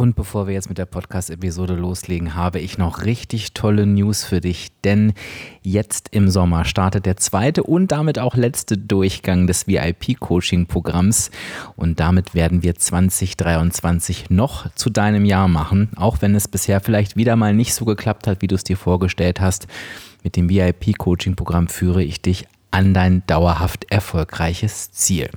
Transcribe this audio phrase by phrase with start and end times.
[0.00, 4.40] Und bevor wir jetzt mit der Podcast-Episode loslegen, habe ich noch richtig tolle News für
[4.40, 5.12] dich, denn
[5.60, 11.30] jetzt im Sommer startet der zweite und damit auch letzte Durchgang des VIP-Coaching-Programms
[11.76, 17.16] und damit werden wir 2023 noch zu deinem Jahr machen, auch wenn es bisher vielleicht
[17.16, 19.66] wieder mal nicht so geklappt hat, wie du es dir vorgestellt hast.
[20.24, 25.28] Mit dem VIP-Coaching-Programm führe ich dich an dein dauerhaft erfolgreiches Ziel.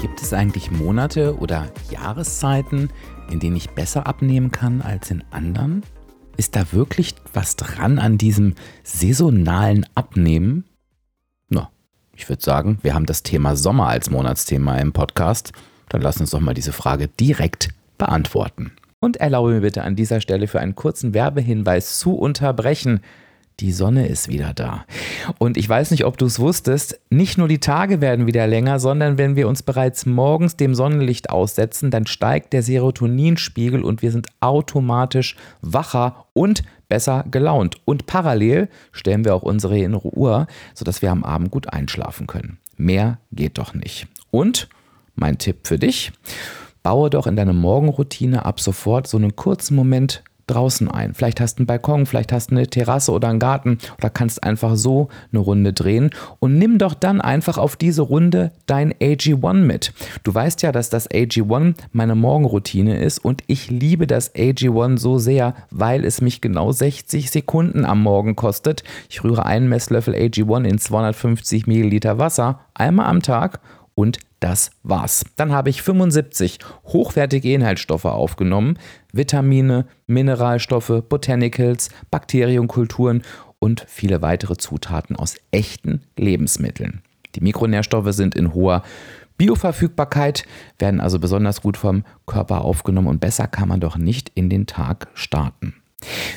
[0.00, 2.88] Gibt es eigentlich Monate oder Jahreszeiten,
[3.30, 5.82] in denen ich besser abnehmen kann als in anderen?
[6.36, 10.64] Ist da wirklich was dran an diesem saisonalen Abnehmen?
[11.48, 11.70] Na,
[12.16, 15.52] ich würde sagen, wir haben das Thema Sommer als Monatsthema im Podcast.
[15.88, 17.68] Dann lass uns doch mal diese Frage direkt
[17.98, 18.72] beantworten.
[18.98, 23.00] Und erlaube mir bitte an dieser Stelle für einen kurzen Werbehinweis zu unterbrechen
[23.60, 24.84] die Sonne ist wieder da.
[25.38, 28.80] Und ich weiß nicht, ob du es wusstest, nicht nur die Tage werden wieder länger,
[28.80, 34.10] sondern wenn wir uns bereits morgens dem Sonnenlicht aussetzen, dann steigt der Serotoninspiegel und wir
[34.10, 37.76] sind automatisch wacher und besser gelaunt.
[37.84, 42.58] Und parallel stellen wir auch unsere innere Uhr, sodass wir am Abend gut einschlafen können.
[42.76, 44.08] Mehr geht doch nicht.
[44.30, 44.68] Und
[45.14, 46.12] mein Tipp für dich,
[46.82, 51.14] baue doch in deine Morgenroutine ab sofort so einen kurzen Moment draußen ein.
[51.14, 54.42] Vielleicht hast du einen Balkon, vielleicht hast du eine Terrasse oder einen Garten oder kannst
[54.42, 59.54] einfach so eine Runde drehen und nimm doch dann einfach auf diese Runde dein AG1
[59.54, 59.92] mit.
[60.22, 65.18] Du weißt ja, dass das AG1 meine Morgenroutine ist und ich liebe das AG1 so
[65.18, 68.84] sehr, weil es mich genau 60 Sekunden am Morgen kostet.
[69.08, 73.60] Ich rühre einen Messlöffel AG1 in 250 Milliliter Wasser einmal am Tag
[73.94, 75.24] und das war's.
[75.36, 78.78] Dann habe ich 75 hochwertige Inhaltsstoffe aufgenommen,
[79.10, 83.22] Vitamine, Mineralstoffe, Botanicals, Bakterienkulturen
[83.58, 87.00] und viele weitere Zutaten aus echten Lebensmitteln.
[87.36, 88.82] Die Mikronährstoffe sind in hoher
[89.38, 90.44] Bioverfügbarkeit,
[90.78, 94.66] werden also besonders gut vom Körper aufgenommen und besser kann man doch nicht in den
[94.66, 95.74] Tag starten.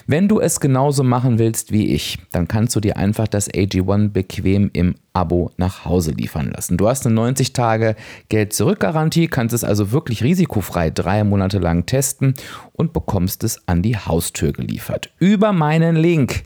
[0.06, 4.10] Wenn du es genauso machen willst wie ich, dann kannst du dir einfach das AG1
[4.10, 6.78] bequem im Abo nach Hause liefern lassen.
[6.78, 7.96] Du hast eine 90 Tage
[8.30, 12.36] Geld-Zurück-Garantie, kannst es also wirklich risikofrei drei Monate lang testen
[12.74, 15.10] und bekommst es an die Haustür geliefert.
[15.18, 16.44] Über meinen Link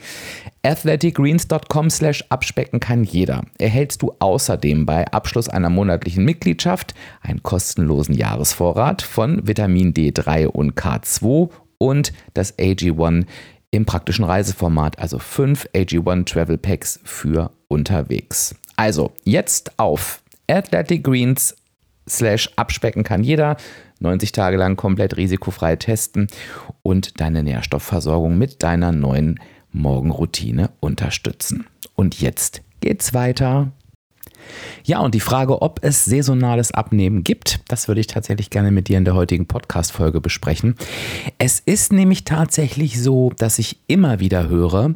[0.64, 3.44] athleticgreens.com slash abspecken kann jeder.
[3.58, 10.76] Erhältst du außerdem bei Abschluss einer monatlichen Mitgliedschaft einen kostenlosen Jahresvorrat von Vitamin D3 und
[10.76, 11.50] K2
[11.82, 13.26] und das AG1
[13.72, 18.54] im praktischen Reiseformat, also fünf AG1 Travel Packs für unterwegs.
[18.76, 21.08] Also jetzt auf Athletic
[22.08, 23.58] slash abspecken kann jeder.
[24.00, 26.28] 90 Tage lang komplett risikofrei testen
[26.84, 29.40] und deine Nährstoffversorgung mit deiner neuen
[29.72, 31.66] Morgenroutine unterstützen.
[31.96, 33.72] Und jetzt geht's weiter
[34.84, 38.88] ja, und die Frage, ob es saisonales Abnehmen gibt, das würde ich tatsächlich gerne mit
[38.88, 40.76] dir in der heutigen Podcast-Folge besprechen.
[41.38, 44.96] Es ist nämlich tatsächlich so, dass ich immer wieder höre,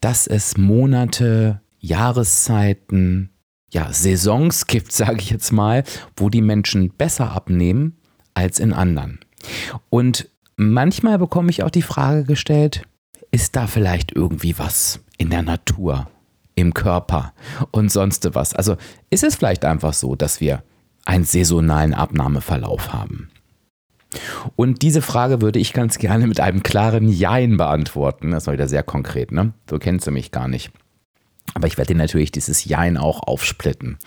[0.00, 3.30] dass es Monate, Jahreszeiten,
[3.70, 5.84] ja, Saisons gibt, sage ich jetzt mal,
[6.16, 7.96] wo die Menschen besser abnehmen
[8.34, 9.20] als in anderen.
[9.90, 12.82] Und manchmal bekomme ich auch die Frage gestellt,
[13.30, 16.08] ist da vielleicht irgendwie was in der Natur?
[16.54, 17.32] Im Körper
[17.70, 18.54] und sonst was.
[18.54, 18.76] Also
[19.10, 20.62] ist es vielleicht einfach so, dass wir
[21.04, 23.28] einen saisonalen Abnahmeverlauf haben.
[24.56, 28.30] Und diese Frage würde ich ganz gerne mit einem klaren Jein beantworten.
[28.30, 29.52] Das war wieder sehr konkret, ne?
[29.68, 30.70] So kennst du mich gar nicht.
[31.52, 33.98] Aber ich werde dir natürlich dieses Jein auch aufsplitten.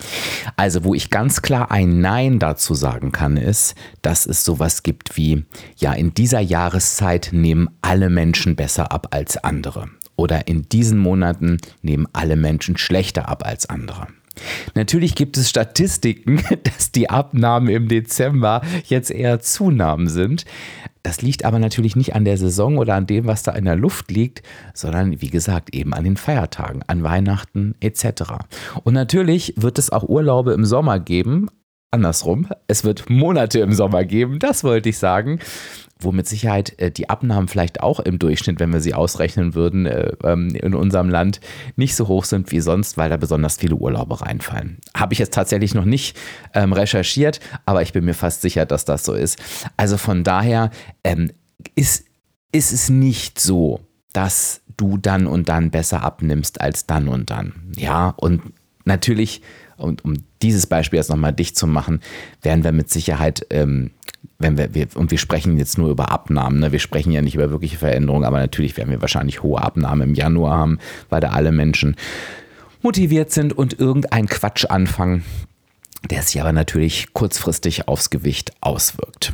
[0.56, 5.18] Also, wo ich ganz klar ein Nein dazu sagen kann, ist, dass es sowas gibt
[5.18, 5.46] wie,
[5.78, 9.88] ja, in dieser Jahreszeit nehmen alle Menschen besser ab als andere.
[10.18, 14.08] Oder in diesen Monaten nehmen alle Menschen schlechter ab als andere.
[14.75, 20.46] Natürlich gibt es Statistiken, dass die Abnahmen im Dezember jetzt eher Zunahmen sind.
[21.04, 23.78] Das liegt aber natürlich nicht an der Saison oder an dem, was da in der
[23.78, 24.44] Luft liegt,
[24.74, 28.24] sondern wie gesagt eben an den Feiertagen, an Weihnachten etc.
[28.84, 31.50] Und natürlich wird es auch Urlaube im Sommer geben.
[31.92, 35.39] Andersrum, es wird Monate im Sommer geben, das wollte ich sagen
[36.00, 39.86] wo mit Sicherheit äh, die Abnahmen vielleicht auch im Durchschnitt, wenn wir sie ausrechnen würden,
[39.86, 41.39] äh, ähm, in unserem Land
[41.75, 44.78] nicht so hoch sind wie sonst, weil da besonders viele Urlaube reinfallen.
[44.95, 46.18] Habe ich jetzt tatsächlich noch nicht
[46.54, 49.40] ähm, recherchiert, aber ich bin mir fast sicher, dass das so ist.
[49.75, 50.72] Also von daher
[51.04, 51.31] ähm,
[51.75, 52.06] ist,
[52.51, 53.81] ist es nicht so,
[54.13, 57.72] dass du dann und dann besser abnimmst als dann und dann.
[57.75, 58.42] Ja, und
[58.86, 59.42] natürlich,
[59.78, 62.01] und um dieses Beispiel jetzt nochmal dicht zu machen,
[62.42, 63.92] werden wir mit Sicherheit ähm,
[64.39, 66.72] wenn wir, wir, und wir sprechen jetzt nur über Abnahmen, ne?
[66.72, 70.16] wir sprechen ja nicht über wirkliche Veränderungen, aber natürlich werden wir wahrscheinlich hohe Abnahmen im
[70.16, 70.80] Januar haben,
[71.10, 71.95] weil da alle Menschen
[72.81, 75.24] motiviert sind und irgendein Quatsch anfangen,
[76.10, 79.33] der sich aber natürlich kurzfristig aufs Gewicht auswirkt.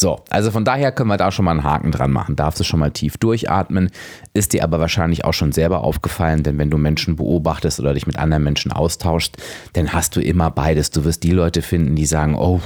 [0.00, 2.34] So, also von daher können wir da schon mal einen Haken dran machen.
[2.34, 3.90] Darfst du schon mal tief durchatmen.
[4.32, 8.06] Ist dir aber wahrscheinlich auch schon selber aufgefallen, denn wenn du Menschen beobachtest oder dich
[8.06, 9.36] mit anderen Menschen austauschst,
[9.74, 10.90] dann hast du immer beides.
[10.90, 12.62] Du wirst die Leute finden, die sagen, oh,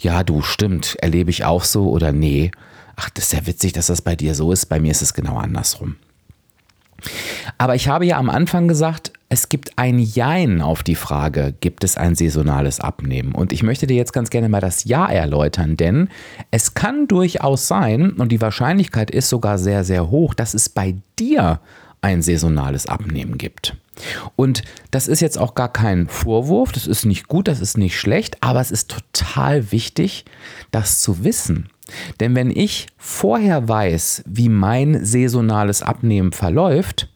[0.00, 2.50] ja, du stimmt, erlebe ich auch so oder nee.
[2.96, 4.66] Ach, das ist ja witzig, dass das bei dir so ist.
[4.66, 5.94] Bei mir ist es genau andersrum.
[7.58, 11.82] Aber ich habe ja am Anfang gesagt, es gibt ein Jein auf die Frage, gibt
[11.82, 13.34] es ein saisonales Abnehmen?
[13.34, 16.08] Und ich möchte dir jetzt ganz gerne mal das Ja erläutern, denn
[16.50, 20.96] es kann durchaus sein, und die Wahrscheinlichkeit ist sogar sehr, sehr hoch, dass es bei
[21.18, 21.60] dir
[22.02, 23.76] ein saisonales Abnehmen gibt.
[24.36, 27.98] Und das ist jetzt auch gar kein Vorwurf, das ist nicht gut, das ist nicht
[27.98, 30.24] schlecht, aber es ist total wichtig,
[30.70, 31.68] das zu wissen.
[32.20, 37.08] Denn wenn ich vorher weiß, wie mein saisonales Abnehmen verläuft,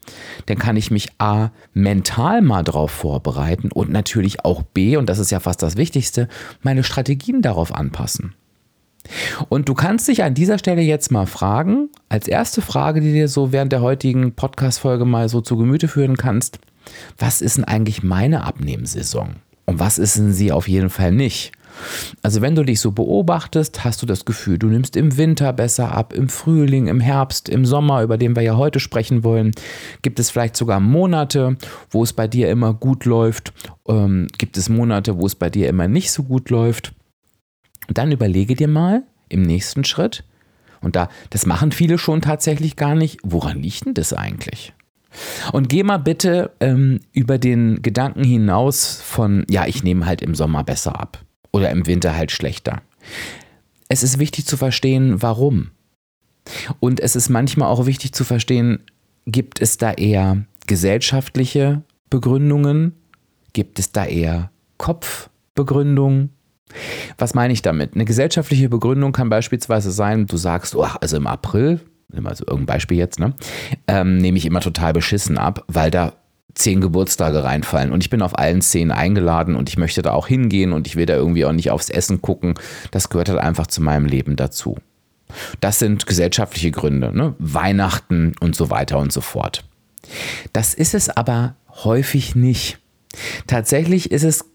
[0.45, 5.19] dann kann ich mich A mental mal darauf vorbereiten und natürlich auch B, und das
[5.19, 6.27] ist ja fast das Wichtigste,
[6.61, 8.33] meine Strategien darauf anpassen.
[9.49, 13.27] Und du kannst dich an dieser Stelle jetzt mal fragen, als erste Frage, die dir
[13.27, 16.59] so während der heutigen Podcast-Folge mal so zu Gemüte führen kannst,
[17.17, 19.35] was ist denn eigentlich meine Abnehmsaison?
[19.65, 21.51] Und was ist denn sie auf jeden Fall nicht?
[22.21, 25.91] Also wenn du dich so beobachtest, hast du das Gefühl, du nimmst im Winter besser
[25.93, 29.51] ab, im Frühling, im Herbst, im Sommer, über den wir ja heute sprechen wollen.
[30.01, 31.57] Gibt es vielleicht sogar Monate,
[31.89, 33.53] wo es bei dir immer gut läuft?
[33.87, 36.93] Ähm, gibt es Monate, wo es bei dir immer nicht so gut läuft?
[37.87, 40.23] dann überlege dir mal im nächsten Schritt,
[40.81, 44.73] und da, das machen viele schon tatsächlich gar nicht, woran liegt denn das eigentlich?
[45.51, 50.35] Und geh mal bitte ähm, über den Gedanken hinaus von, ja, ich nehme halt im
[50.35, 52.81] Sommer besser ab oder im Winter halt schlechter.
[53.89, 55.71] Es ist wichtig zu verstehen, warum.
[56.79, 58.83] Und es ist manchmal auch wichtig zu verstehen,
[59.25, 62.93] gibt es da eher gesellschaftliche Begründungen?
[63.53, 66.29] Gibt es da eher Kopfbegründungen?
[67.17, 67.95] Was meine ich damit?
[67.95, 71.81] Eine gesellschaftliche Begründung kann beispielsweise sein, du sagst, oh, also im April,
[72.23, 73.33] also irgendein Beispiel jetzt, ne,
[73.87, 76.13] ähm, nehme ich immer total beschissen ab, weil da
[76.53, 80.27] zehn Geburtstage reinfallen und ich bin auf allen zehn eingeladen und ich möchte da auch
[80.27, 82.55] hingehen und ich will da irgendwie auch nicht aufs Essen gucken.
[82.91, 84.77] Das gehört halt einfach zu meinem Leben dazu.
[85.61, 87.35] Das sind gesellschaftliche Gründe, ne?
[87.39, 89.63] Weihnachten und so weiter und so fort.
[90.51, 92.79] Das ist es aber häufig nicht.
[93.47, 94.45] Tatsächlich ist es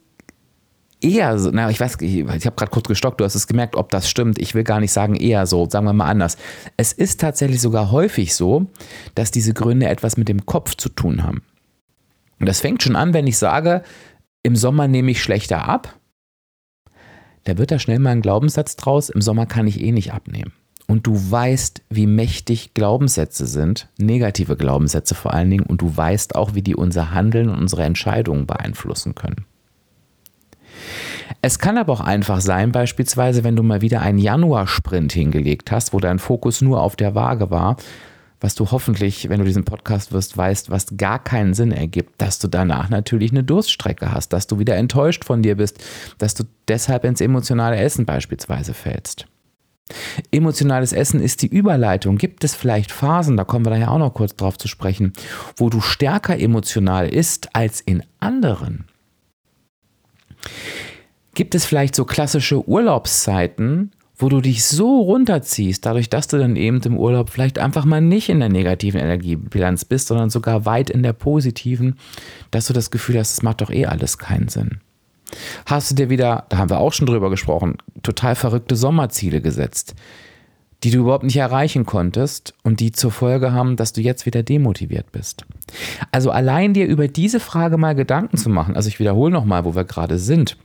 [1.00, 3.76] eher so, na, ich weiß, ich, ich habe gerade kurz gestockt, du hast es gemerkt,
[3.76, 4.38] ob das stimmt.
[4.38, 6.36] Ich will gar nicht sagen eher so, sagen wir mal anders.
[6.76, 8.66] Es ist tatsächlich sogar häufig so,
[9.14, 11.42] dass diese Gründe etwas mit dem Kopf zu tun haben.
[12.38, 13.82] Und das fängt schon an, wenn ich sage,
[14.42, 15.98] im Sommer nehme ich schlechter ab.
[17.44, 20.52] Da wird da schnell mal ein Glaubenssatz draus, im Sommer kann ich eh nicht abnehmen.
[20.88, 26.36] Und du weißt, wie mächtig Glaubenssätze sind, negative Glaubenssätze vor allen Dingen, und du weißt
[26.36, 29.46] auch, wie die unser Handeln und unsere Entscheidungen beeinflussen können.
[31.42, 35.92] Es kann aber auch einfach sein, beispielsweise, wenn du mal wieder einen Januar-Sprint hingelegt hast,
[35.92, 37.76] wo dein Fokus nur auf der Waage war,
[38.40, 42.38] was du hoffentlich, wenn du diesen Podcast wirst, weißt, was gar keinen Sinn ergibt, dass
[42.38, 45.82] du danach natürlich eine Durststrecke hast, dass du wieder enttäuscht von dir bist,
[46.18, 49.26] dass du deshalb ins emotionale Essen beispielsweise fällst.
[50.32, 52.18] Emotionales Essen ist die Überleitung.
[52.18, 55.12] Gibt es vielleicht Phasen, da kommen wir daher auch noch kurz drauf zu sprechen,
[55.56, 58.86] wo du stärker emotional isst als in anderen?
[61.34, 66.56] Gibt es vielleicht so klassische Urlaubszeiten, wo du dich so runterziehst, dadurch, dass du dann
[66.56, 70.88] eben im Urlaub vielleicht einfach mal nicht in der negativen Energiebilanz bist, sondern sogar weit
[70.88, 71.99] in der positiven,
[72.50, 74.80] dass du das Gefühl hast, es macht doch eh alles keinen Sinn.
[75.66, 79.94] Hast du dir wieder, da haben wir auch schon drüber gesprochen, total verrückte Sommerziele gesetzt,
[80.82, 84.42] die du überhaupt nicht erreichen konntest und die zur Folge haben, dass du jetzt wieder
[84.42, 85.44] demotiviert bist.
[86.12, 89.75] Also allein dir über diese Frage mal Gedanken zu machen, also ich wiederhole nochmal, wo
[89.75, 90.56] wir gerade sind,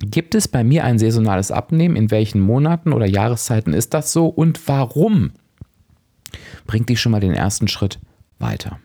[0.00, 1.96] Gibt es bei mir ein saisonales Abnehmen?
[1.96, 4.26] In welchen Monaten oder Jahreszeiten ist das so?
[4.26, 5.32] Und warum?
[6.66, 8.00] Bringt dich schon mal den ersten Schritt
[8.38, 8.80] weiter.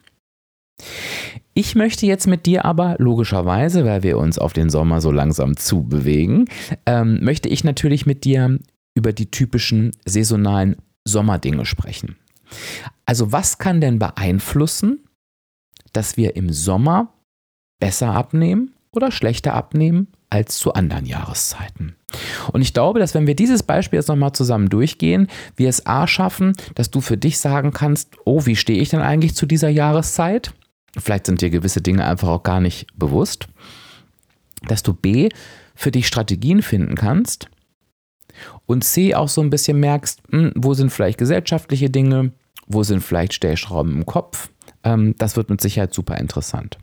[1.53, 5.57] Ich möchte jetzt mit dir aber logischerweise, weil wir uns auf den Sommer so langsam
[5.57, 6.45] zubewegen,
[6.85, 8.59] ähm, möchte ich natürlich mit dir
[8.95, 12.15] über die typischen saisonalen Sommerdinge sprechen.
[13.05, 15.03] Also was kann denn beeinflussen,
[15.91, 17.13] dass wir im Sommer
[17.79, 21.95] besser abnehmen oder schlechter abnehmen als zu anderen Jahreszeiten.
[22.51, 26.07] Und ich glaube, dass wenn wir dieses Beispiel jetzt nochmal zusammen durchgehen, wir es A
[26.07, 29.69] schaffen, dass du für dich sagen kannst, oh, wie stehe ich denn eigentlich zu dieser
[29.69, 30.53] Jahreszeit?
[30.97, 33.47] Vielleicht sind dir gewisse Dinge einfach auch gar nicht bewusst.
[34.67, 35.29] Dass du B
[35.75, 37.49] für dich Strategien finden kannst
[38.65, 42.31] und C auch so ein bisschen merkst, hm, wo sind vielleicht gesellschaftliche Dinge,
[42.67, 44.49] wo sind vielleicht Stellschrauben im Kopf.
[44.83, 46.77] Ähm, das wird mit Sicherheit super interessant.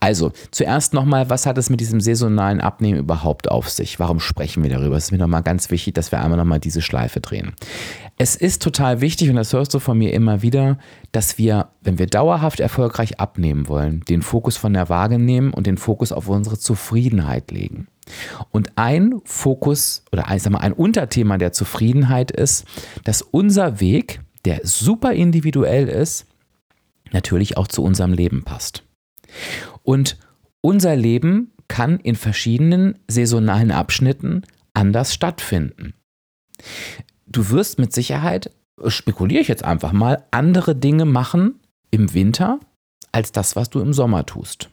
[0.00, 3.98] Also, zuerst nochmal, was hat es mit diesem saisonalen Abnehmen überhaupt auf sich?
[3.98, 4.96] Warum sprechen wir darüber?
[4.96, 7.54] Es ist mir nochmal ganz wichtig, dass wir einmal nochmal diese Schleife drehen.
[8.18, 10.78] Es ist total wichtig, und das hörst du von mir immer wieder,
[11.12, 15.66] dass wir, wenn wir dauerhaft erfolgreich abnehmen wollen, den Fokus von der Waage nehmen und
[15.66, 17.88] den Fokus auf unsere Zufriedenheit legen.
[18.50, 22.66] Und ein Fokus oder sag mal, ein Unterthema der Zufriedenheit ist,
[23.04, 26.26] dass unser Weg, der super individuell ist,
[27.12, 28.84] natürlich auch zu unserem Leben passt.
[29.82, 30.16] Und
[30.60, 34.42] unser Leben kann in verschiedenen saisonalen Abschnitten
[34.74, 35.94] anders stattfinden.
[37.26, 38.50] Du wirst mit Sicherheit,
[38.86, 41.60] spekuliere ich jetzt einfach mal, andere Dinge machen
[41.90, 42.60] im Winter
[43.12, 44.70] als das, was du im Sommer tust.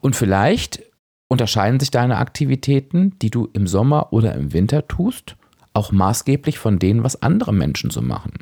[0.00, 0.82] Und vielleicht
[1.28, 5.36] unterscheiden sich deine Aktivitäten, die du im Sommer oder im Winter tust,
[5.72, 8.32] auch maßgeblich von denen, was andere Menschen so machen.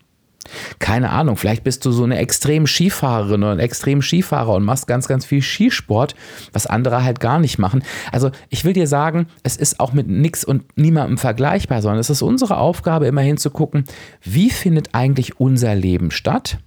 [0.79, 4.87] Keine Ahnung, vielleicht bist du so eine extrem Skifahrerin oder ein extrem Skifahrer und machst
[4.87, 6.15] ganz, ganz viel Skisport,
[6.53, 7.85] was andere halt gar nicht machen.
[8.11, 12.11] Also ich will dir sagen, es ist auch mit nichts und niemandem vergleichbar, sondern es
[12.11, 13.85] ist unsere Aufgabe, immerhin zu gucken,
[14.23, 16.59] wie findet eigentlich unser Leben statt?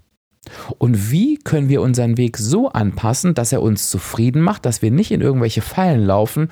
[0.77, 4.91] Und wie können wir unseren Weg so anpassen, dass er uns zufrieden macht, dass wir
[4.91, 6.49] nicht in irgendwelche Fallen laufen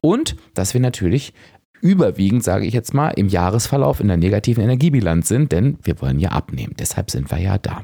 [0.00, 1.34] und dass wir natürlich
[1.82, 6.20] überwiegend, sage ich jetzt mal, im Jahresverlauf in der negativen Energiebilanz sind, denn wir wollen
[6.20, 6.74] ja abnehmen.
[6.78, 7.82] Deshalb sind wir ja da.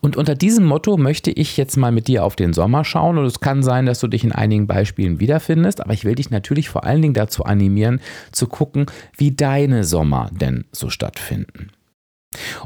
[0.00, 3.26] Und unter diesem Motto möchte ich jetzt mal mit dir auf den Sommer schauen und
[3.26, 6.70] es kann sein, dass du dich in einigen Beispielen wiederfindest, aber ich will dich natürlich
[6.70, 8.00] vor allen Dingen dazu animieren,
[8.30, 11.70] zu gucken, wie deine Sommer denn so stattfinden.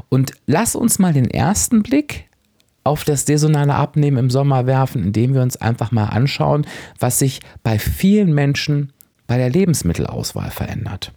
[0.07, 2.29] Und lass uns mal den ersten Blick
[2.85, 6.65] auf das saisonale Abnehmen im Sommer werfen, indem wir uns einfach mal anschauen,
[6.99, 8.93] was sich bei vielen Menschen
[9.27, 11.13] bei der Lebensmittelauswahl verändert.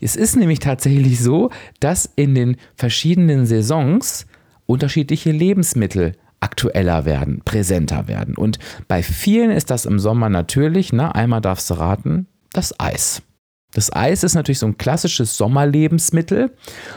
[0.00, 4.26] Es ist nämlich tatsächlich so, dass in den verschiedenen Saisons
[4.66, 8.36] unterschiedliche Lebensmittel aktueller werden, präsenter werden.
[8.36, 8.58] Und
[8.88, 13.22] bei vielen ist das im Sommer natürlich, na, einmal darfst du raten, das Eis.
[13.74, 16.54] Das Eis ist natürlich so ein klassisches Sommerlebensmittel,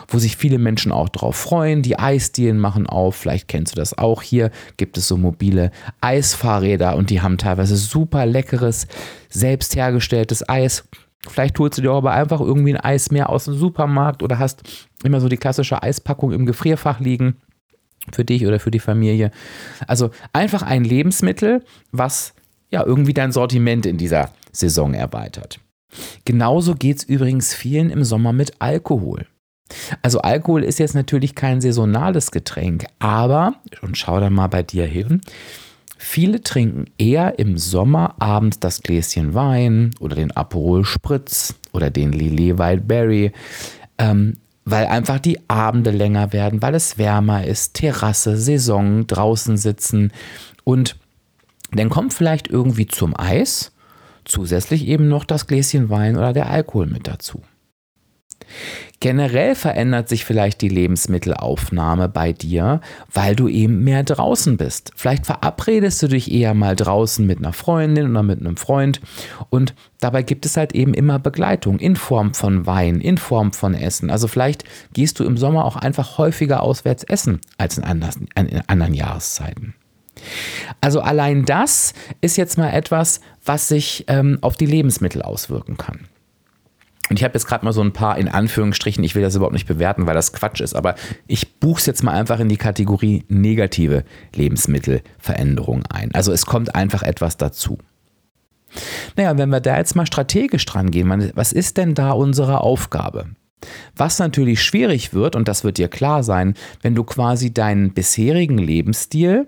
[0.10, 1.82] wo sich viele Menschen auch drauf freuen.
[1.82, 4.22] Die Eisdielen machen auf, vielleicht kennst du das auch.
[4.22, 8.88] Hier gibt es so mobile Eisfahrräder und die haben teilweise super leckeres,
[9.30, 10.84] selbst hergestelltes Eis.
[11.28, 14.64] Vielleicht holst du dir aber einfach irgendwie ein Eis mehr aus dem Supermarkt oder hast
[15.04, 17.38] immer so die klassische Eispackung im Gefrierfach liegen
[18.12, 19.32] für dich oder für die Familie.
[19.88, 22.34] Also einfach ein Lebensmittel, was
[22.70, 25.60] ja irgendwie dein Sortiment in dieser Saison erweitert.
[26.26, 29.26] Genauso geht es übrigens vielen im Sommer mit Alkohol.
[30.02, 34.86] Also Alkohol ist jetzt natürlich kein saisonales Getränk, aber, und schau da mal bei dir
[34.86, 35.22] hin,
[35.98, 42.12] viele trinken eher im Sommer abends das Gläschen Wein oder den Aperol Spritz oder den
[42.12, 43.32] Lillet Wildberry,
[43.98, 50.12] ähm, weil einfach die Abende länger werden, weil es wärmer ist, Terrasse, Saison, draußen sitzen
[50.64, 50.96] und
[51.72, 53.72] dann kommt vielleicht irgendwie zum Eis
[54.26, 57.42] Zusätzlich eben noch das Gläschen Wein oder der Alkohol mit dazu.
[59.00, 64.92] Generell verändert sich vielleicht die Lebensmittelaufnahme bei dir, weil du eben mehr draußen bist.
[64.96, 69.02] Vielleicht verabredest du dich eher mal draußen mit einer Freundin oder mit einem Freund
[69.50, 73.74] und dabei gibt es halt eben immer Begleitung in Form von Wein, in Form von
[73.74, 74.10] Essen.
[74.10, 74.64] Also vielleicht
[74.94, 79.76] gehst du im Sommer auch einfach häufiger auswärts essen als in anderen Jahreszeiten.
[80.82, 86.08] Also allein das ist jetzt mal etwas, was sich ähm, auf die Lebensmittel auswirken kann.
[87.10, 89.54] Und ich habe jetzt gerade mal so ein paar in Anführungsstrichen, ich will das überhaupt
[89.54, 90.96] nicht bewerten, weil das Quatsch ist, aber
[91.28, 94.04] ich buche es jetzt mal einfach in die Kategorie negative
[94.34, 96.14] Lebensmittelveränderung ein.
[96.16, 97.78] Also es kommt einfach etwas dazu.
[99.16, 103.28] Naja, wenn wir da jetzt mal strategisch dran gehen, was ist denn da unsere Aufgabe?
[103.96, 108.58] Was natürlich schwierig wird, und das wird dir klar sein, wenn du quasi deinen bisherigen
[108.58, 109.48] Lebensstil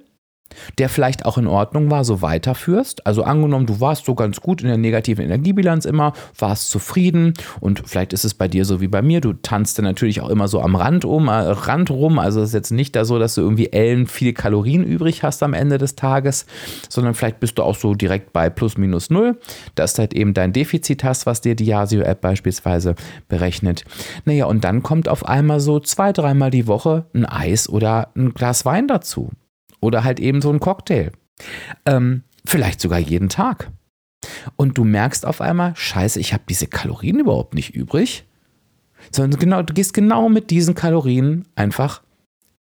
[0.78, 3.06] der vielleicht auch in Ordnung war, so weiterführst.
[3.06, 7.84] Also angenommen, du warst so ganz gut in der negativen Energiebilanz immer, warst zufrieden und
[7.86, 10.48] vielleicht ist es bei dir so wie bei mir, du tanzt dann natürlich auch immer
[10.48, 13.36] so am Rand um, äh, Rand rum, also es ist jetzt nicht da so, dass
[13.36, 16.46] du irgendwie Ellen viele Kalorien übrig hast am Ende des Tages,
[16.90, 19.40] sondern vielleicht bist du auch so direkt bei plus minus null,
[19.76, 22.96] dass du halt eben dein Defizit hast, was dir die Yasio-App beispielsweise
[23.28, 23.84] berechnet.
[24.26, 28.34] Naja, und dann kommt auf einmal so zwei, dreimal die Woche ein Eis oder ein
[28.34, 29.32] Glas Wein dazu.
[29.80, 31.12] Oder halt eben so ein Cocktail.
[31.86, 33.72] Ähm, vielleicht sogar jeden Tag.
[34.56, 38.26] Und du merkst auf einmal, scheiße, ich habe diese Kalorien überhaupt nicht übrig.
[39.12, 42.02] Sondern genau, du gehst genau mit diesen Kalorien einfach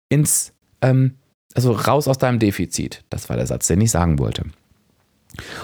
[0.08, 1.16] ins, ähm,
[1.54, 3.04] also raus aus deinem Defizit.
[3.10, 4.44] Das war der Satz, den ich sagen wollte.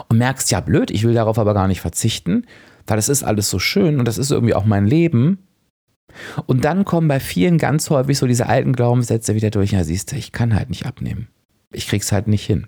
[0.08, 2.46] Und merkst, ja, blöd, ich will darauf aber gar nicht verzichten,
[2.86, 5.38] weil das ist alles so schön und das ist irgendwie auch mein Leben.
[6.46, 10.12] Und dann kommen bei vielen ganz häufig so diese alten Glaubenssätze wieder durch, ja, siehst
[10.12, 11.28] du, ich kann halt nicht abnehmen
[11.72, 12.66] ich krieg's halt nicht hin.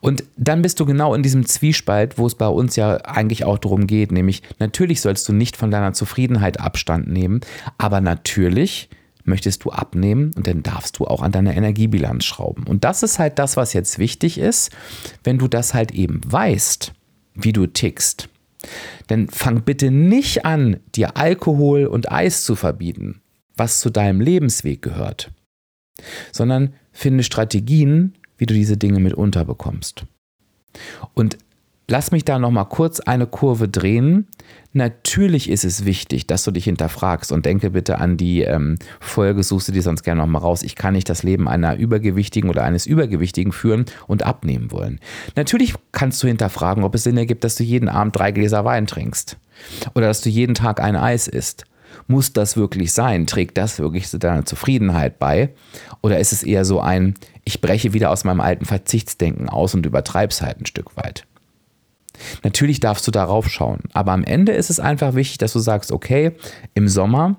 [0.00, 3.58] Und dann bist du genau in diesem Zwiespalt, wo es bei uns ja eigentlich auch
[3.58, 7.40] darum geht, nämlich natürlich sollst du nicht von deiner Zufriedenheit Abstand nehmen,
[7.78, 8.88] aber natürlich
[9.24, 12.64] möchtest du abnehmen und dann darfst du auch an deiner Energiebilanz schrauben.
[12.66, 14.70] Und das ist halt das, was jetzt wichtig ist,
[15.24, 16.92] wenn du das halt eben weißt,
[17.34, 18.28] wie du tickst.
[19.06, 23.22] Dann fang bitte nicht an, dir Alkohol und Eis zu verbieten,
[23.56, 25.30] was zu deinem Lebensweg gehört,
[26.32, 30.04] sondern finde Strategien, wie du diese Dinge mit unterbekommst.
[31.14, 31.38] Und
[31.88, 34.28] lass mich da nochmal kurz eine Kurve drehen.
[34.74, 39.42] Natürlich ist es wichtig, dass du dich hinterfragst und denke bitte an die ähm, Folge,
[39.42, 40.62] suchst du dir sonst gerne nochmal raus.
[40.62, 45.00] Ich kann nicht das Leben einer Übergewichtigen oder eines Übergewichtigen führen und abnehmen wollen.
[45.36, 48.86] Natürlich kannst du hinterfragen, ob es Sinn ergibt, dass du jeden Abend drei Gläser Wein
[48.86, 49.38] trinkst
[49.94, 51.64] oder dass du jeden Tag ein Eis isst
[52.10, 53.26] muss das wirklich sein?
[53.26, 55.54] Trägt das wirklich zu deiner Zufriedenheit bei?
[56.02, 59.86] Oder ist es eher so ein, ich breche wieder aus meinem alten Verzichtsdenken aus und
[59.86, 61.26] übertreibe es halt ein Stück weit?
[62.42, 65.90] Natürlich darfst du darauf schauen, aber am Ende ist es einfach wichtig, dass du sagst,
[65.90, 66.32] okay,
[66.74, 67.36] im Sommer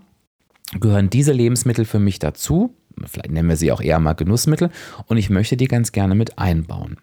[0.80, 2.74] gehören diese Lebensmittel für mich dazu,
[3.06, 4.72] vielleicht nennen wir sie auch eher mal Genussmittel,
[5.06, 6.98] und ich möchte die ganz gerne mit einbauen.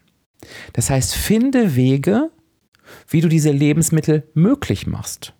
[0.73, 2.31] Das heißt, finde Wege,
[3.07, 5.33] wie du diese Lebensmittel möglich machst.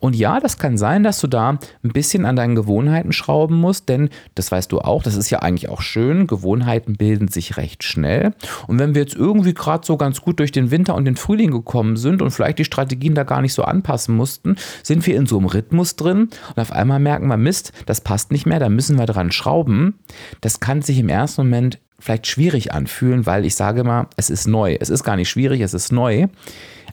[0.00, 3.88] Und ja, das kann sein, dass du da ein bisschen an deinen Gewohnheiten schrauben musst,
[3.88, 6.26] denn das weißt du auch, das ist ja eigentlich auch schön.
[6.26, 8.34] Gewohnheiten bilden sich recht schnell.
[8.66, 11.50] Und wenn wir jetzt irgendwie gerade so ganz gut durch den Winter und den Frühling
[11.50, 15.26] gekommen sind und vielleicht die Strategien da gar nicht so anpassen mussten, sind wir in
[15.26, 18.68] so einem Rhythmus drin und auf einmal merken wir, Mist, das passt nicht mehr, da
[18.68, 19.98] müssen wir dran schrauben.
[20.40, 24.46] Das kann sich im ersten Moment vielleicht schwierig anfühlen, weil ich sage mal, es ist
[24.46, 24.76] neu.
[24.78, 26.28] Es ist gar nicht schwierig, es ist neu.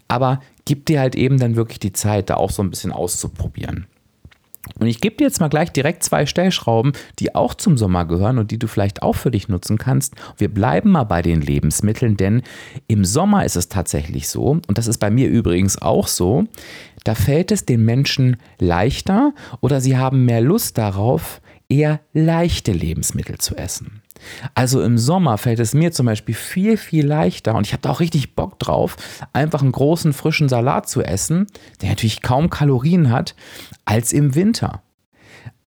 [0.07, 3.87] Aber gib dir halt eben dann wirklich die Zeit, da auch so ein bisschen auszuprobieren.
[4.79, 8.39] Und ich gebe dir jetzt mal gleich direkt zwei Stellschrauben, die auch zum Sommer gehören
[8.39, 10.15] und die du vielleicht auch für dich nutzen kannst.
[10.37, 12.41] Wir bleiben mal bei den Lebensmitteln, denn
[12.87, 16.45] im Sommer ist es tatsächlich so, und das ist bei mir übrigens auch so,
[17.03, 23.37] da fällt es den Menschen leichter oder sie haben mehr Lust darauf, eher leichte Lebensmittel
[23.37, 24.01] zu essen.
[24.53, 27.91] Also im Sommer fällt es mir zum Beispiel viel, viel leichter und ich habe da
[27.91, 28.97] auch richtig Bock drauf,
[29.33, 31.47] einfach einen großen frischen Salat zu essen,
[31.81, 33.35] der natürlich kaum Kalorien hat,
[33.83, 34.81] als im Winter.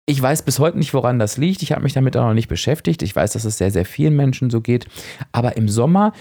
[0.04, 1.62] Ich weiß bis heute nicht, woran das liegt.
[1.62, 3.02] Ich habe mich damit auch noch nicht beschäftigt.
[3.02, 4.86] Ich weiß, dass es sehr, sehr vielen Menschen so geht.
[5.30, 6.12] Aber im Sommer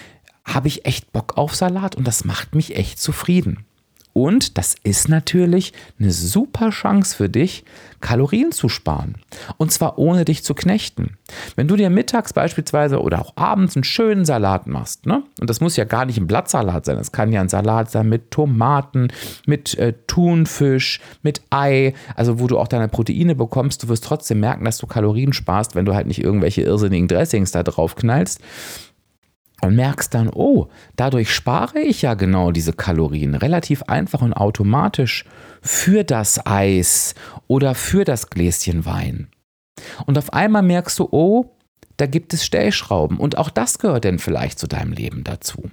[0.46, 3.66] habe ich echt Bock auf Salat und das macht mich echt zufrieden.
[4.14, 7.64] Und das ist natürlich eine super Chance für dich,
[8.02, 9.16] Kalorien zu sparen.
[9.58, 11.18] Und zwar ohne dich zu knechten.
[11.56, 15.24] Wenn du dir mittags beispielsweise oder auch abends einen schönen Salat machst, ne?
[15.40, 18.10] und das muss ja gar nicht ein Blattsalat sein, es kann ja ein Salat sein
[18.10, 19.10] mit Tomaten,
[19.46, 24.40] mit äh, Thunfisch, mit Ei, also wo du auch deine Proteine bekommst, du wirst trotzdem
[24.40, 28.42] merken, dass du Kalorien sparst, wenn du halt nicht irgendwelche irrsinnigen Dressings da drauf knallst
[29.62, 35.26] und merkst dann, oh, dadurch spare ich ja genau diese Kalorien relativ einfach und automatisch
[35.62, 37.16] für das Eis
[37.48, 39.30] oder für das Gläschen Wein.
[40.06, 41.56] Und auf einmal merkst du, oh,
[41.98, 45.70] da gibt es Stellschrauben und auch das gehört dann vielleicht zu deinem Leben dazu.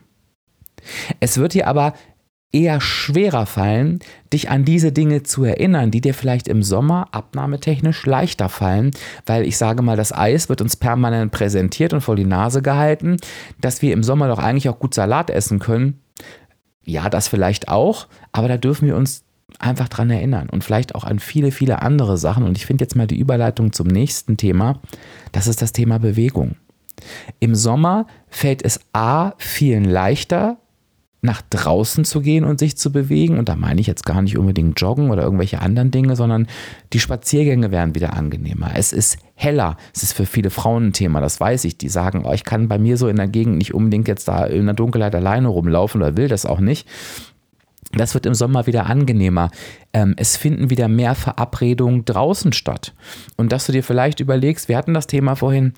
[1.20, 1.94] Es wird dir aber
[2.52, 3.98] eher schwerer fallen,
[4.32, 8.92] dich an diese Dinge zu erinnern, die dir vielleicht im Sommer abnahmetechnisch leichter fallen,
[9.26, 13.18] weil ich sage mal, das Eis wird uns permanent präsentiert und vor die Nase gehalten,
[13.60, 16.00] dass wir im Sommer doch eigentlich auch gut Salat essen können.
[16.84, 19.24] Ja, das vielleicht auch, aber da dürfen wir uns
[19.58, 22.44] einfach dran erinnern und vielleicht auch an viele, viele andere Sachen.
[22.44, 24.80] Und ich finde jetzt mal die Überleitung zum nächsten Thema.
[25.32, 26.56] Das ist das Thema Bewegung.
[27.40, 30.58] Im Sommer fällt es A vielen leichter,
[31.20, 33.38] nach draußen zu gehen und sich zu bewegen.
[33.38, 36.46] Und da meine ich jetzt gar nicht unbedingt Joggen oder irgendwelche anderen Dinge, sondern
[36.92, 38.70] die Spaziergänge werden wieder angenehmer.
[38.74, 39.76] Es ist heller.
[39.94, 41.76] Es ist für viele Frauen ein Thema, das weiß ich.
[41.76, 44.44] Die sagen, oh, ich kann bei mir so in der Gegend nicht unbedingt jetzt da
[44.44, 46.86] in der Dunkelheit alleine rumlaufen oder will das auch nicht.
[47.92, 49.50] Das wird im Sommer wieder angenehmer.
[49.94, 52.92] Ähm, es finden wieder mehr Verabredungen draußen statt.
[53.36, 55.72] Und dass du dir vielleicht überlegst, wir hatten das Thema vorhin,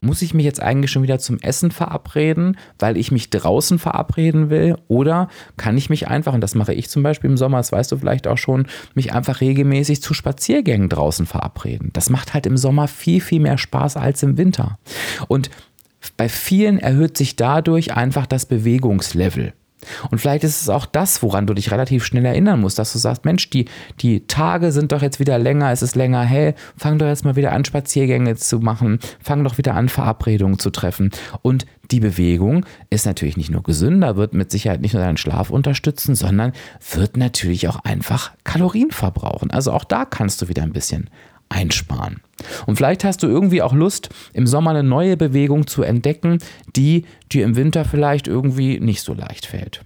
[0.00, 4.50] muss ich mich jetzt eigentlich schon wieder zum Essen verabreden, weil ich mich draußen verabreden
[4.50, 4.76] will?
[4.88, 7.92] Oder kann ich mich einfach, und das mache ich zum Beispiel im Sommer, das weißt
[7.92, 11.90] du vielleicht auch schon, mich einfach regelmäßig zu Spaziergängen draußen verabreden?
[11.92, 14.78] Das macht halt im Sommer viel, viel mehr Spaß als im Winter.
[15.28, 15.50] Und
[16.16, 19.52] bei vielen erhöht sich dadurch einfach das Bewegungslevel.
[20.10, 22.98] Und vielleicht ist es auch das, woran du dich relativ schnell erinnern musst, dass du
[22.98, 23.66] sagst, Mensch, die,
[24.00, 27.36] die Tage sind doch jetzt wieder länger, es ist länger hell, fang doch jetzt mal
[27.36, 31.10] wieder an, Spaziergänge zu machen, fang doch wieder an, Verabredungen zu treffen.
[31.42, 35.50] Und die Bewegung ist natürlich nicht nur gesünder, wird mit Sicherheit nicht nur deinen Schlaf
[35.50, 36.52] unterstützen, sondern
[36.94, 39.50] wird natürlich auch einfach Kalorien verbrauchen.
[39.50, 41.10] Also auch da kannst du wieder ein bisschen
[41.48, 42.20] einsparen.
[42.66, 46.38] Und vielleicht hast du irgendwie auch Lust, im Sommer eine neue Bewegung zu entdecken,
[46.74, 49.82] die dir im Winter vielleicht irgendwie nicht so leicht fällt.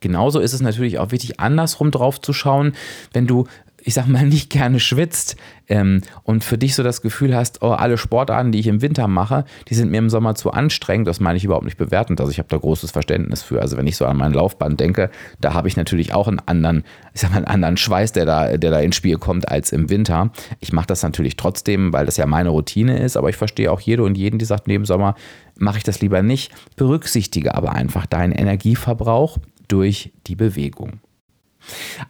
[0.00, 2.74] Genauso ist es natürlich auch wichtig, andersrum drauf zu schauen,
[3.12, 3.46] wenn du
[3.86, 5.36] ich sag mal, nicht gerne schwitzt
[5.68, 9.08] ähm, und für dich so das Gefühl hast, oh, alle Sportarten, die ich im Winter
[9.08, 12.20] mache, die sind mir im Sommer zu anstrengend, das meine ich überhaupt nicht bewertend.
[12.20, 13.62] Also ich habe da großes Verständnis für.
[13.62, 16.82] Also wenn ich so an mein Laufband denke, da habe ich natürlich auch einen anderen,
[17.14, 19.88] ich sag mal, einen anderen Schweiß, der da, der da ins Spiel kommt als im
[19.88, 20.32] Winter.
[20.58, 23.80] Ich mache das natürlich trotzdem, weil das ja meine Routine ist, aber ich verstehe auch
[23.80, 25.14] jede und jeden, die sagt, neben Sommer
[25.58, 26.52] mache ich das lieber nicht.
[26.74, 31.00] Berücksichtige aber einfach deinen Energieverbrauch durch die Bewegung.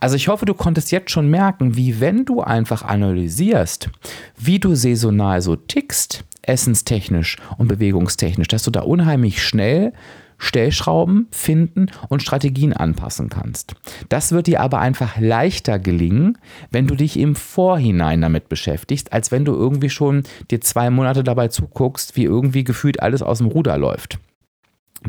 [0.01, 3.91] Also ich hoffe, du konntest jetzt schon merken, wie wenn du einfach analysierst,
[4.37, 9.93] wie du saisonal so tickst, essenstechnisch und bewegungstechnisch, dass du da unheimlich schnell
[10.39, 13.75] Stellschrauben finden und Strategien anpassen kannst.
[14.09, 16.39] Das wird dir aber einfach leichter gelingen,
[16.71, 21.25] wenn du dich im Vorhinein damit beschäftigst, als wenn du irgendwie schon dir zwei Monate
[21.25, 24.19] dabei zuguckst, wie irgendwie gefühlt alles aus dem Ruder läuft.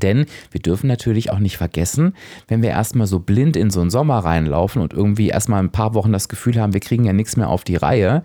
[0.01, 2.13] Denn wir dürfen natürlich auch nicht vergessen,
[2.47, 5.93] wenn wir erstmal so blind in so einen Sommer reinlaufen und irgendwie erstmal ein paar
[5.93, 8.23] Wochen das Gefühl haben, wir kriegen ja nichts mehr auf die Reihe,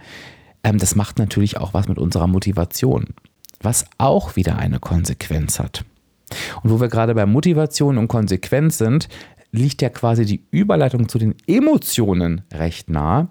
[0.64, 3.08] ähm, das macht natürlich auch was mit unserer Motivation,
[3.60, 5.84] was auch wieder eine Konsequenz hat.
[6.62, 9.08] Und wo wir gerade bei Motivation und Konsequenz sind,
[9.52, 13.28] liegt ja quasi die Überleitung zu den Emotionen recht nah.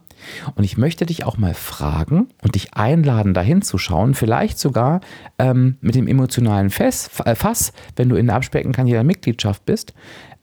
[0.54, 5.02] Und ich möchte dich auch mal fragen und dich einladen, dahin zu schauen, vielleicht sogar
[5.40, 9.66] ähm, mit dem emotionalen Fass, äh, Fass, wenn du in der Abspecken kann jeder Mitgliedschaft
[9.66, 9.96] bist,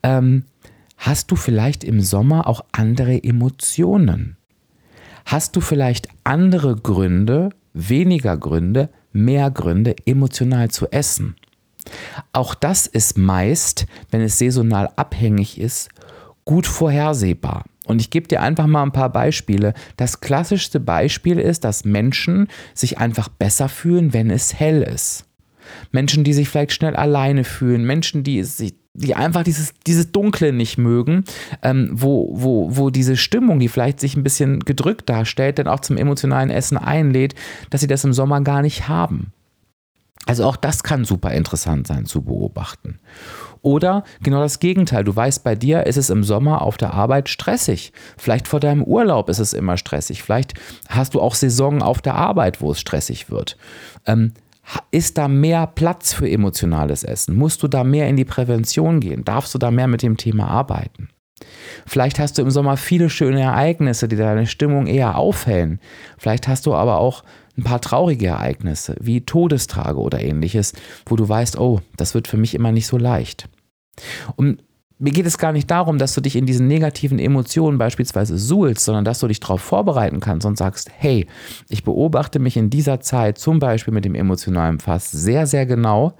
[0.03, 0.43] ähm,
[0.97, 4.35] hast du vielleicht im Sommer auch andere Emotionen?
[5.25, 11.35] Hast du vielleicht andere Gründe, weniger Gründe, mehr Gründe, emotional zu essen?
[12.33, 15.89] Auch das ist meist, wenn es saisonal abhängig ist,
[16.45, 17.65] gut vorhersehbar.
[17.85, 19.73] Und ich gebe dir einfach mal ein paar Beispiele.
[19.97, 25.25] Das klassischste Beispiel ist, dass Menschen sich einfach besser fühlen, wenn es hell ist.
[25.91, 28.45] Menschen, die sich vielleicht schnell alleine fühlen, Menschen, die,
[28.93, 31.23] die einfach dieses, dieses Dunkle nicht mögen,
[31.63, 35.79] ähm, wo, wo, wo diese Stimmung, die vielleicht sich ein bisschen gedrückt darstellt, dann auch
[35.79, 37.35] zum emotionalen Essen einlädt,
[37.69, 39.33] dass sie das im Sommer gar nicht haben.
[40.25, 42.99] Also auch das kann super interessant sein zu beobachten.
[43.61, 45.03] Oder genau das Gegenteil.
[45.03, 47.93] Du weißt, bei dir ist es im Sommer auf der Arbeit stressig.
[48.17, 50.23] Vielleicht vor deinem Urlaub ist es immer stressig.
[50.23, 50.53] Vielleicht
[50.87, 53.57] hast du auch Saison auf der Arbeit, wo es stressig wird.
[54.05, 54.33] Ähm,
[54.91, 57.35] ist da mehr Platz für emotionales Essen?
[57.35, 59.25] Musst du da mehr in die Prävention gehen?
[59.25, 61.09] Darfst du da mehr mit dem Thema arbeiten?
[61.85, 65.79] Vielleicht hast du im Sommer viele schöne Ereignisse, die deine Stimmung eher aufhellen.
[66.17, 67.23] Vielleicht hast du aber auch
[67.59, 70.73] ein paar traurige Ereignisse wie Todestage oder ähnliches,
[71.05, 73.49] wo du weißt, oh, das wird für mich immer nicht so leicht.
[74.35, 74.63] Und
[75.01, 78.83] mir geht es gar nicht darum, dass du dich in diesen negativen Emotionen beispielsweise suhlst,
[78.83, 81.25] sondern dass du dich darauf vorbereiten kannst und sagst, hey,
[81.69, 86.17] ich beobachte mich in dieser Zeit zum Beispiel mit dem emotionalen Fass sehr, sehr genau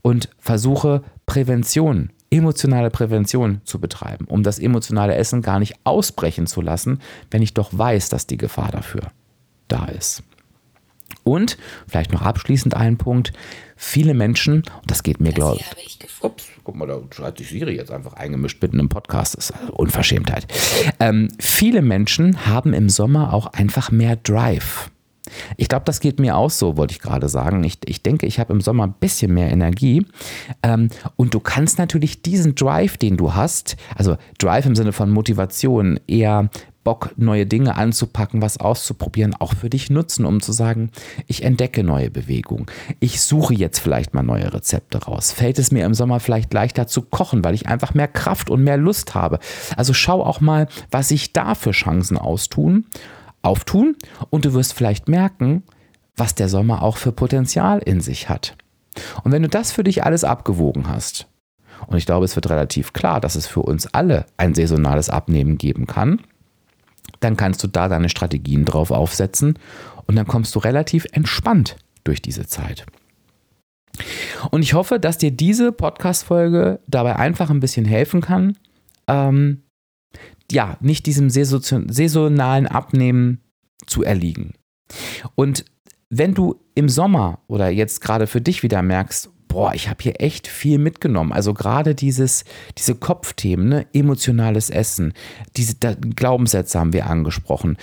[0.00, 6.62] und versuche Prävention, emotionale Prävention zu betreiben, um das emotionale Essen gar nicht ausbrechen zu
[6.62, 9.02] lassen, wenn ich doch weiß, dass die Gefahr dafür
[9.68, 10.22] da ist.
[11.22, 13.32] Und vielleicht noch abschließend ein Punkt.
[13.76, 15.98] Viele Menschen, und das geht mir, glaube ich.
[16.20, 19.36] Ups, guck mal, da schreibt sich Siri jetzt einfach eingemischt mitten im Podcast.
[19.36, 20.46] Das ist eine Unverschämtheit.
[21.00, 24.90] Ähm, viele Menschen haben im Sommer auch einfach mehr Drive.
[25.56, 27.64] Ich glaube, das geht mir auch so, wollte ich gerade sagen.
[27.64, 30.06] Ich, ich denke, ich habe im Sommer ein bisschen mehr Energie.
[30.62, 35.10] Ähm, und du kannst natürlich diesen Drive, den du hast, also Drive im Sinne von
[35.10, 36.50] Motivation, eher
[36.84, 40.90] Bock, neue Dinge anzupacken, was auszuprobieren, auch für dich nutzen, um zu sagen,
[41.26, 42.66] ich entdecke neue Bewegungen.
[43.00, 45.32] Ich suche jetzt vielleicht mal neue Rezepte raus.
[45.32, 48.62] Fällt es mir im Sommer vielleicht leichter zu kochen, weil ich einfach mehr Kraft und
[48.62, 49.38] mehr Lust habe.
[49.76, 52.84] Also schau auch mal, was sich da für Chancen austun,
[53.42, 53.96] auftun
[54.30, 55.64] und du wirst vielleicht merken,
[56.16, 58.56] was der Sommer auch für Potenzial in sich hat.
[59.24, 61.26] Und wenn du das für dich alles abgewogen hast,
[61.86, 65.58] und ich glaube, es wird relativ klar, dass es für uns alle ein saisonales Abnehmen
[65.58, 66.20] geben kann,
[67.20, 69.58] dann kannst du da deine Strategien drauf aufsetzen
[70.06, 72.86] und dann kommst du relativ entspannt durch diese Zeit.
[74.50, 78.58] Und ich hoffe, dass dir diese Podcast-Folge dabei einfach ein bisschen helfen kann,
[79.06, 79.62] ähm,
[80.50, 83.40] ja, nicht diesem saisonalen Abnehmen
[83.86, 84.54] zu erliegen.
[85.34, 85.64] Und
[86.18, 90.20] wenn du im Sommer oder jetzt gerade für dich wieder merkst, boah, ich habe hier
[90.20, 91.32] echt viel mitgenommen.
[91.32, 92.44] Also gerade dieses,
[92.76, 93.86] diese Kopfthemen, ne?
[93.92, 95.12] emotionales Essen,
[95.56, 97.76] diese da, Glaubenssätze haben wir angesprochen,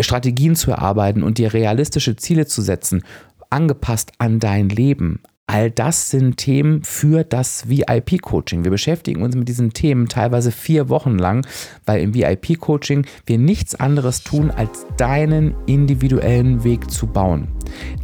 [0.00, 3.02] Strategien zu erarbeiten und dir realistische Ziele zu setzen,
[3.50, 5.22] angepasst an dein Leben.
[5.50, 8.64] All das sind Themen für das VIP-Coaching.
[8.64, 11.46] Wir beschäftigen uns mit diesen Themen teilweise vier Wochen lang,
[11.86, 17.48] weil im VIP-Coaching wir nichts anderes tun, als deinen individuellen Weg zu bauen,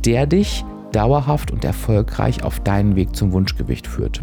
[0.06, 4.22] der dich dauerhaft und erfolgreich auf deinen Weg zum Wunschgewicht führt.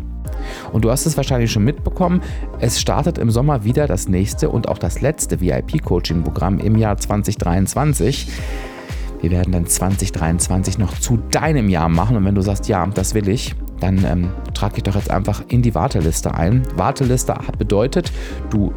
[0.71, 2.21] Und du hast es wahrscheinlich schon mitbekommen,
[2.59, 8.29] es startet im Sommer wieder das nächste und auch das letzte VIP-Coaching-Programm im Jahr 2023.
[9.21, 13.13] Wir werden dann 2023 noch zu deinem Jahr machen und wenn du sagst, ja, das
[13.13, 16.63] will ich, dann ähm, trag dich doch jetzt einfach in die Warteliste ein.
[16.75, 18.11] Warteliste bedeutet,
[18.49, 18.73] du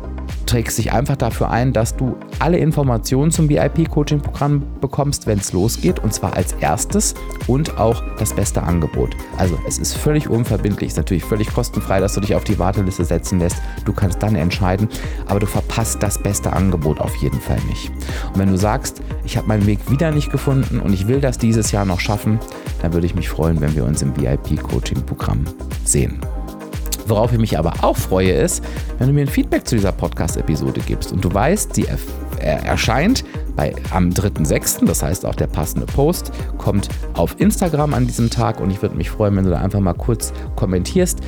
[0.47, 5.99] trägst dich einfach dafür ein, dass du alle Informationen zum VIP-Coaching-Programm bekommst, wenn es losgeht,
[5.99, 7.15] und zwar als erstes
[7.47, 9.17] und auch das beste Angebot.
[9.39, 13.05] Also es ist völlig unverbindlich, ist natürlich völlig kostenfrei, dass du dich auf die Warteliste
[13.05, 13.57] setzen lässt.
[13.85, 14.89] Du kannst dann entscheiden,
[15.27, 17.91] aber du verpasst das beste Angebot auf jeden Fall nicht.
[18.33, 21.39] Und wenn du sagst, ich habe meinen Weg wieder nicht gefunden und ich will das
[21.39, 22.39] dieses Jahr noch schaffen,
[22.83, 25.45] dann würde ich mich freuen, wenn wir uns im VIP-Coaching-Programm
[25.85, 26.21] sehen.
[27.07, 28.65] Worauf ich mich aber auch freue, ist,
[28.99, 31.87] wenn du mir ein Feedback zu dieser Podcast-Episode gibst und du weißt, sie
[32.41, 33.25] erscheint
[33.57, 38.61] bei, am 3.6., das heißt auch der passende Post, kommt auf Instagram an diesem Tag
[38.61, 41.21] und ich würde mich freuen, wenn du da einfach mal kurz kommentierst,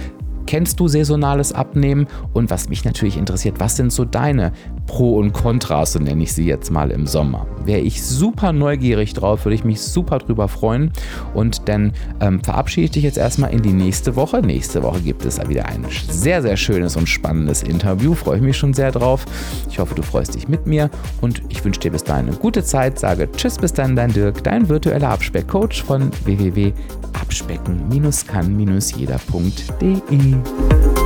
[0.46, 2.06] Kennst du saisonales Abnehmen?
[2.32, 4.52] Und was mich natürlich interessiert, was sind so deine
[4.86, 7.46] Pro und Kontras, so nenne ich sie jetzt mal im Sommer?
[7.64, 10.92] Wäre ich super neugierig drauf, würde ich mich super drüber freuen.
[11.34, 14.40] Und dann ähm, verabschiede ich dich jetzt erstmal in die nächste Woche.
[14.40, 18.14] Nächste Woche gibt es wieder ein sehr, sehr schönes und spannendes Interview.
[18.14, 19.24] Freue ich mich schon sehr drauf.
[19.68, 22.64] Ich hoffe, du freust dich mit mir und ich wünsche dir bis dahin eine gute
[22.64, 22.98] Zeit.
[22.98, 26.72] Sage Tschüss, bis dann, dein Dirk, dein virtueller Abspeckcoach von www
[30.44, 31.05] you.